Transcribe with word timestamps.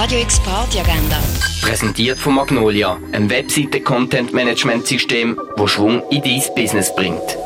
Radio 0.00 0.20
X 0.20 0.38
Party 0.38 0.78
Agenda. 0.78 1.18
Präsentiert 1.60 2.20
von 2.20 2.36
Magnolia, 2.36 3.00
einem 3.10 3.28
Webseite-Content-Management-System, 3.28 5.36
das 5.56 5.70
Schwung 5.72 6.08
in 6.10 6.22
dein 6.22 6.40
Business 6.54 6.94
bringt. 6.94 7.36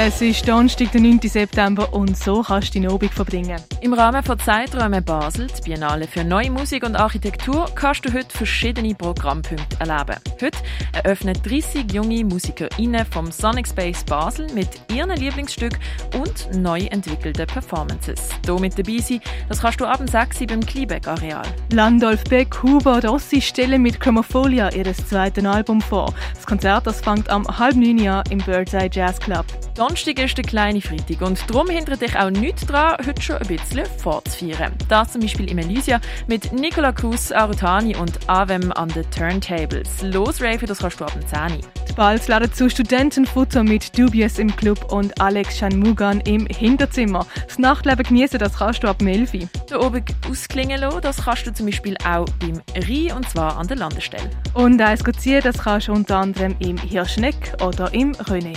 Es 0.00 0.22
ist 0.22 0.46
Donnerstag, 0.46 0.92
der 0.92 1.00
9. 1.00 1.18
September 1.24 1.92
und 1.92 2.16
so 2.16 2.42
kannst 2.42 2.72
du 2.72 2.78
deine 2.78 2.94
Abend 2.94 3.12
verbringen. 3.12 3.60
Im 3.80 3.92
Rahmen 3.92 4.22
von 4.22 4.38
Zeiträumen 4.38 5.04
Basel, 5.04 5.48
die 5.48 5.62
Biennale 5.62 6.06
für 6.06 6.22
Neue 6.22 6.52
Musik 6.52 6.84
und 6.84 6.94
Architektur, 6.94 7.68
kannst 7.74 8.04
du 8.04 8.12
heute 8.12 8.28
verschiedene 8.30 8.94
Programmpunkte 8.94 9.76
erleben. 9.80 10.20
Heute 10.40 10.58
eröffnen 10.92 11.36
30 11.42 11.92
junge 11.92 12.24
MusikerInnen 12.24 13.04
vom 13.06 13.32
Sonic 13.32 13.66
Space 13.66 14.04
Basel 14.04 14.46
mit 14.54 14.68
ihren 14.92 15.10
Lieblingsstücken 15.10 15.80
und 16.16 16.48
neu 16.56 16.78
entwickelten 16.90 17.48
Performances. 17.48 18.28
Hier 18.44 18.60
mit 18.60 18.78
dabei 18.78 18.98
sein, 18.98 19.20
das 19.48 19.62
kannst 19.62 19.80
du 19.80 19.84
ab 19.84 20.00
6 20.00 20.46
beim 20.46 20.64
Kleebeck 20.64 21.08
Areal. 21.08 21.42
Landolf 21.72 22.22
Beck, 22.22 22.62
Huber 22.62 22.94
und 22.94 23.04
Ossi 23.04 23.40
stellen 23.40 23.82
mit 23.82 23.98
Chromofolia 23.98 24.72
ihr 24.72 24.94
zweites 24.94 25.44
Album 25.44 25.80
vor. 25.80 26.14
Das 26.34 26.46
Konzert 26.46 26.86
das 26.86 27.00
fängt 27.00 27.28
am 27.30 27.44
halb 27.58 27.74
neun 27.74 28.06
an 28.06 28.22
im 28.30 28.38
Birdseye 28.38 28.88
Jazz 28.92 29.18
Club. 29.18 29.44
Donnerstag 29.78 30.18
ist 30.18 30.36
der 30.36 30.44
kleine 30.44 30.80
Freitag 30.80 31.20
und 31.20 31.38
darum 31.48 31.68
hindert 31.68 32.02
dich 32.02 32.18
auch 32.18 32.30
nichts 32.30 32.66
daran, 32.66 32.96
heute 33.06 33.22
schon 33.22 33.36
ein 33.36 33.46
bisschen 33.46 33.86
fortzufeiern. 33.86 34.72
Das 34.88 35.12
zum 35.12 35.20
Beispiel 35.20 35.48
im 35.48 35.58
Elysia 35.58 36.00
mit 36.26 36.52
Nicola 36.52 36.90
Cruz, 36.90 37.30
Arutani 37.30 37.94
und 37.94 38.28
Avem 38.28 38.72
an 38.72 38.88
den 38.88 39.08
Turntables. 39.08 40.02
Losraven, 40.02 40.66
das 40.66 40.80
kannst 40.80 41.00
du 41.00 41.04
ab 41.04 41.12
dem 41.12 41.24
10 41.24 41.60
Bald 41.94 42.26
laden 42.26 42.52
zu 42.52 42.68
Studentenfutter 42.68 43.62
mit 43.62 43.96
Dubious 43.96 44.40
im 44.40 44.54
Club 44.56 44.92
und 44.92 45.20
Alex 45.20 45.58
Shanmugan 45.58 46.22
im 46.22 46.46
Hinterzimmer. 46.46 47.24
Das 47.46 47.60
Nachtleben 47.60 48.02
genießen, 48.02 48.40
das 48.40 48.58
kannst 48.58 48.82
du 48.82 48.88
ab 48.88 48.98
dem 48.98 49.06
11 49.06 49.30
Der 49.70 49.80
oben 49.80 50.04
ausklingen 50.28 50.80
lassen, 50.80 51.02
das 51.02 51.24
kannst 51.24 51.46
du 51.46 51.54
zum 51.54 51.66
Beispiel 51.66 51.96
auch 52.04 52.26
beim 52.40 52.60
Rhein 52.74 53.16
und 53.16 53.30
zwar 53.30 53.56
an 53.56 53.68
der 53.68 53.76
Landestelle. 53.76 54.28
Und 54.54 54.82
eins 54.82 55.04
ziehen, 55.20 55.40
das 55.40 55.58
kannst 55.58 55.86
du 55.86 55.92
unter 55.92 56.16
anderem 56.16 56.56
im 56.58 56.78
Hirschneck 56.78 57.54
oder 57.62 57.94
im 57.94 58.10
René. 58.14 58.56